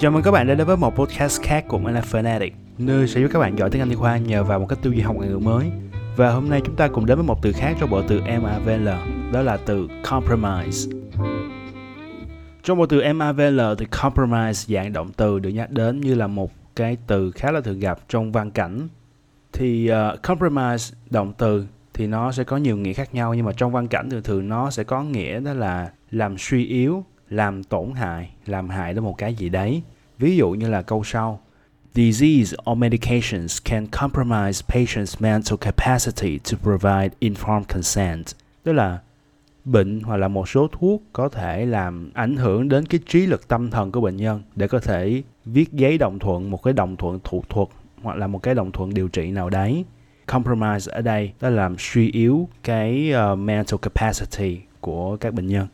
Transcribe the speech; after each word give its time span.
Chào 0.00 0.10
mừng 0.10 0.22
các 0.22 0.30
bạn 0.30 0.46
đã 0.46 0.54
đến 0.54 0.66
với 0.66 0.76
một 0.76 0.96
podcast 0.96 1.42
khác 1.42 1.64
của 1.68 1.78
mình 1.78 1.94
là 1.94 2.00
Fanatic 2.00 2.50
Nơi 2.78 3.08
sẽ 3.08 3.20
giúp 3.20 3.28
các 3.32 3.38
bạn 3.38 3.58
giỏi 3.58 3.70
tiếng 3.70 3.82
Anh 3.82 3.88
tiếng 3.88 3.98
Khoa 3.98 4.18
nhờ 4.18 4.44
vào 4.44 4.58
một 4.58 4.66
cách 4.68 4.78
tư 4.82 4.90
duy 4.90 5.00
học 5.00 5.16
ngoại 5.16 5.28
ngữ 5.28 5.38
mới. 5.38 5.70
Và 6.16 6.30
hôm 6.30 6.48
nay 6.48 6.60
chúng 6.64 6.76
ta 6.76 6.88
cùng 6.88 7.06
đến 7.06 7.18
với 7.18 7.26
một 7.26 7.42
từ 7.42 7.52
khác 7.52 7.76
trong 7.80 7.90
bộ 7.90 8.02
từ 8.08 8.20
MAVL 8.20 8.88
Đó 9.32 9.42
là 9.42 9.56
từ 9.56 9.88
compromise. 10.10 10.90
Trong 12.62 12.78
bộ 12.78 12.86
từ 12.86 13.12
MAVL 13.12 13.60
thì 13.78 13.86
compromise 14.02 14.74
dạng 14.74 14.92
động 14.92 15.10
từ 15.16 15.38
được 15.38 15.50
nhắc 15.50 15.70
đến 15.70 16.00
như 16.00 16.14
là 16.14 16.26
một 16.26 16.50
cái 16.76 16.96
từ 17.06 17.30
khá 17.30 17.52
là 17.52 17.60
thường 17.60 17.80
gặp 17.80 17.98
trong 18.08 18.32
văn 18.32 18.50
cảnh. 18.50 18.88
Thì 19.52 19.90
uh, 19.90 20.22
compromise 20.22 20.96
động 21.10 21.32
từ 21.38 21.66
thì 21.94 22.06
nó 22.06 22.32
sẽ 22.32 22.44
có 22.44 22.56
nhiều 22.56 22.76
nghĩa 22.76 22.92
khác 22.92 23.14
nhau 23.14 23.34
nhưng 23.34 23.44
mà 23.44 23.52
trong 23.52 23.72
văn 23.72 23.88
cảnh 23.88 24.10
thường 24.10 24.22
thường 24.22 24.48
nó 24.48 24.70
sẽ 24.70 24.84
có 24.84 25.02
nghĩa 25.02 25.40
đó 25.40 25.52
là 25.52 25.90
làm 26.10 26.38
suy 26.38 26.66
yếu 26.66 27.04
làm 27.30 27.64
tổn 27.64 27.92
hại, 27.94 28.30
làm 28.46 28.68
hại 28.68 28.94
đến 28.94 29.04
một 29.04 29.14
cái 29.18 29.34
gì 29.34 29.48
đấy. 29.48 29.82
Ví 30.18 30.36
dụ 30.36 30.50
như 30.50 30.68
là 30.68 30.82
câu 30.82 31.04
sau. 31.04 31.40
Disease 31.94 32.56
or 32.70 32.78
medications 32.78 33.58
can 33.64 33.86
compromise 33.86 34.62
patient's 34.68 35.16
mental 35.18 35.56
capacity 35.60 36.38
to 36.38 36.58
provide 36.62 37.08
informed 37.20 37.64
consent. 37.64 38.24
Tức 38.62 38.72
là 38.72 38.98
bệnh 39.64 40.00
hoặc 40.00 40.16
là 40.16 40.28
một 40.28 40.48
số 40.48 40.68
thuốc 40.72 41.02
có 41.12 41.28
thể 41.28 41.66
làm 41.66 42.10
ảnh 42.14 42.36
hưởng 42.36 42.68
đến 42.68 42.86
cái 42.86 43.00
trí 43.06 43.26
lực 43.26 43.48
tâm 43.48 43.70
thần 43.70 43.92
của 43.92 44.00
bệnh 44.00 44.16
nhân 44.16 44.42
để 44.56 44.68
có 44.68 44.80
thể 44.80 45.22
viết 45.44 45.72
giấy 45.72 45.98
đồng 45.98 46.18
thuận, 46.18 46.50
một 46.50 46.62
cái 46.62 46.72
đồng 46.72 46.96
thuận 46.96 47.18
thủ 47.24 47.42
thuật 47.48 47.68
hoặc 48.02 48.16
là 48.16 48.26
một 48.26 48.42
cái 48.42 48.54
đồng 48.54 48.72
thuận 48.72 48.94
điều 48.94 49.08
trị 49.08 49.30
nào 49.30 49.50
đấy. 49.50 49.84
Compromise 50.26 50.92
ở 50.92 51.02
đây 51.02 51.32
đó 51.40 51.48
là 51.48 51.56
làm 51.56 51.76
suy 51.78 52.10
yếu 52.10 52.48
cái 52.62 53.12
uh, 53.32 53.38
mental 53.38 53.78
capacity 53.82 54.60
của 54.80 55.16
các 55.16 55.34
bệnh 55.34 55.46
nhân. 55.46 55.66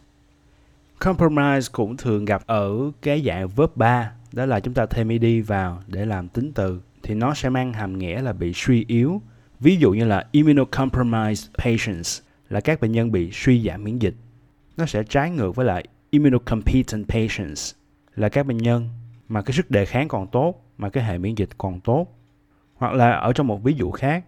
Compromise 0.98 1.68
cũng 1.72 1.96
thường 1.96 2.24
gặp 2.24 2.42
ở 2.46 2.90
cái 3.02 3.22
dạng 3.26 3.48
verb 3.48 3.70
3, 3.74 4.12
đó 4.32 4.46
là 4.46 4.60
chúng 4.60 4.74
ta 4.74 4.86
thêm 4.86 5.08
ed 5.08 5.24
vào 5.46 5.82
để 5.86 6.06
làm 6.06 6.28
tính 6.28 6.52
từ 6.54 6.80
thì 7.02 7.14
nó 7.14 7.34
sẽ 7.34 7.48
mang 7.48 7.72
hàm 7.72 7.98
nghĩa 7.98 8.22
là 8.22 8.32
bị 8.32 8.52
suy 8.54 8.84
yếu. 8.88 9.22
Ví 9.60 9.76
dụ 9.76 9.92
như 9.92 10.04
là 10.04 10.24
immunocompromised 10.32 11.50
patients 11.58 12.20
là 12.48 12.60
các 12.60 12.80
bệnh 12.80 12.92
nhân 12.92 13.12
bị 13.12 13.30
suy 13.32 13.62
giảm 13.66 13.84
miễn 13.84 13.98
dịch. 13.98 14.14
Nó 14.76 14.86
sẽ 14.86 15.02
trái 15.02 15.30
ngược 15.30 15.56
với 15.56 15.66
lại 15.66 15.84
immunocompetent 16.10 17.08
patients 17.08 17.74
là 18.16 18.28
các 18.28 18.46
bệnh 18.46 18.56
nhân 18.56 18.88
mà 19.28 19.42
cái 19.42 19.52
sức 19.56 19.70
đề 19.70 19.84
kháng 19.84 20.08
còn 20.08 20.26
tốt, 20.26 20.64
mà 20.78 20.88
cái 20.88 21.04
hệ 21.04 21.18
miễn 21.18 21.34
dịch 21.34 21.48
còn 21.58 21.80
tốt. 21.80 22.06
Hoặc 22.74 22.92
là 22.94 23.12
ở 23.12 23.32
trong 23.32 23.46
một 23.46 23.62
ví 23.62 23.72
dụ 23.72 23.90
khác, 23.90 24.24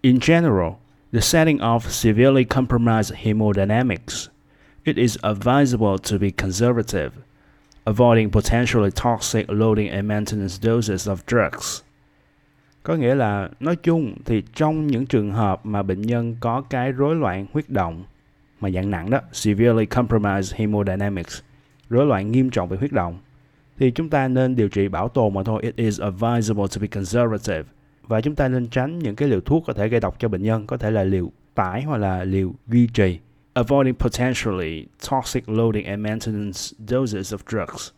in 0.00 0.18
general, 0.26 0.72
the 1.12 1.20
setting 1.20 1.58
of 1.58 1.78
severely 1.78 2.44
compromised 2.44 3.14
hemodynamics 3.16 4.28
it 4.84 4.96
is 4.96 5.18
advisable 5.22 5.96
to 6.10 6.18
be 6.18 6.30
conservative, 6.30 7.10
avoiding 7.84 8.30
potentially 8.30 8.90
toxic 8.90 9.50
loading 9.50 9.88
and 9.88 10.08
maintenance 10.08 10.58
doses 10.62 11.08
of 11.08 11.16
drugs. 11.26 11.82
Có 12.82 12.96
nghĩa 12.96 13.14
là 13.14 13.48
nói 13.60 13.76
chung 13.76 14.14
thì 14.24 14.42
trong 14.54 14.86
những 14.86 15.06
trường 15.06 15.30
hợp 15.30 15.66
mà 15.66 15.82
bệnh 15.82 16.02
nhân 16.02 16.36
có 16.40 16.60
cái 16.60 16.92
rối 16.92 17.14
loạn 17.14 17.46
huyết 17.52 17.70
động 17.70 18.04
mà 18.60 18.70
dạng 18.70 18.90
nặng 18.90 19.10
đó, 19.10 19.20
severely 19.32 19.86
compromised 19.86 20.54
hemodynamics, 20.54 21.40
rối 21.90 22.06
loạn 22.06 22.32
nghiêm 22.32 22.50
trọng 22.50 22.68
về 22.68 22.76
huyết 22.76 22.92
động 22.92 23.18
thì 23.78 23.90
chúng 23.90 24.10
ta 24.10 24.28
nên 24.28 24.56
điều 24.56 24.68
trị 24.68 24.88
bảo 24.88 25.08
tồn 25.08 25.34
mà 25.34 25.42
thôi. 25.42 25.62
It 25.62 25.76
is 25.76 26.00
advisable 26.00 26.66
to 26.74 26.80
be 26.80 26.86
conservative. 26.86 27.62
Và 28.02 28.20
chúng 28.20 28.34
ta 28.34 28.48
nên 28.48 28.66
tránh 28.66 28.98
những 28.98 29.16
cái 29.16 29.28
liều 29.28 29.40
thuốc 29.40 29.64
có 29.66 29.72
thể 29.72 29.88
gây 29.88 30.00
độc 30.00 30.16
cho 30.18 30.28
bệnh 30.28 30.42
nhân, 30.42 30.66
có 30.66 30.76
thể 30.76 30.90
là 30.90 31.04
liều 31.04 31.30
tải 31.54 31.82
hoặc 31.82 31.96
là 31.96 32.24
liều 32.24 32.54
duy 32.66 32.86
trì 32.86 33.18
avoiding 33.54 33.94
potentially 33.94 34.86
toxic 35.10 35.48
loading 35.48 35.86
and 35.86 36.02
maintenance 36.02 36.74
doses 36.88 37.34
of 37.34 37.38
drugs. 37.46 37.90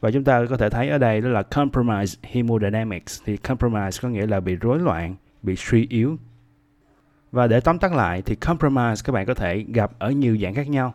Và 0.00 0.10
chúng 0.10 0.24
ta 0.24 0.44
có 0.50 0.56
thể 0.56 0.70
thấy 0.70 0.88
ở 0.88 0.98
đây 0.98 1.20
đó 1.20 1.28
là 1.28 1.42
compromise 1.42 2.18
hemodynamics. 2.22 3.22
Thì 3.24 3.36
compromise 3.36 3.98
có 4.02 4.08
nghĩa 4.08 4.26
là 4.26 4.40
bị 4.40 4.56
rối 4.56 4.78
loạn, 4.78 5.14
bị 5.42 5.56
suy 5.56 5.86
yếu. 5.90 6.18
Và 7.32 7.46
để 7.46 7.60
tóm 7.60 7.78
tắt 7.78 7.92
lại 7.92 8.22
thì 8.22 8.34
compromise 8.34 9.02
các 9.04 9.12
bạn 9.12 9.26
có 9.26 9.34
thể 9.34 9.64
gặp 9.68 9.92
ở 9.98 10.10
nhiều 10.10 10.38
dạng 10.42 10.54
khác 10.54 10.68
nhau. 10.68 10.94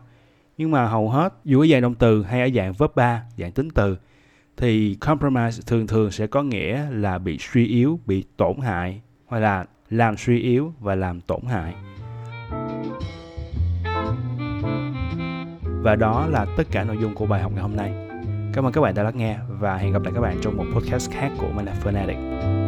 Nhưng 0.58 0.70
mà 0.70 0.86
hầu 0.86 1.10
hết 1.10 1.34
dù 1.44 1.60
ở 1.60 1.66
dạng 1.66 1.82
động 1.82 1.94
từ 1.94 2.22
hay 2.22 2.40
ở 2.40 2.48
dạng 2.54 2.72
verb 2.72 2.94
3, 2.94 3.22
dạng 3.38 3.52
tính 3.52 3.70
từ 3.70 3.96
thì 4.56 4.94
compromise 5.00 5.62
thường 5.66 5.86
thường 5.86 6.10
sẽ 6.10 6.26
có 6.26 6.42
nghĩa 6.42 6.90
là 6.90 7.18
bị 7.18 7.38
suy 7.40 7.66
yếu, 7.66 8.00
bị 8.06 8.24
tổn 8.36 8.60
hại 8.60 9.00
hoặc 9.26 9.38
là 9.38 9.64
làm 9.90 10.16
suy 10.16 10.40
yếu 10.40 10.72
và 10.80 10.94
làm 10.94 11.20
tổn 11.20 11.40
hại. 11.44 11.74
Và 15.82 15.96
đó 15.96 16.26
là 16.26 16.46
tất 16.56 16.64
cả 16.70 16.84
nội 16.84 16.96
dung 17.00 17.14
của 17.14 17.26
bài 17.26 17.42
học 17.42 17.52
ngày 17.52 17.62
hôm 17.62 17.76
nay. 17.76 17.92
Cảm 18.52 18.66
ơn 18.66 18.72
các 18.72 18.80
bạn 18.80 18.94
đã 18.94 19.02
lắng 19.02 19.16
nghe 19.16 19.38
và 19.48 19.76
hẹn 19.76 19.92
gặp 19.92 20.02
lại 20.02 20.12
các 20.14 20.20
bạn 20.20 20.38
trong 20.42 20.56
một 20.56 20.64
podcast 20.74 21.10
khác 21.10 21.30
của 21.38 21.48
mình 21.54 21.66
là 21.66 21.74
Fanatic. 21.84 22.61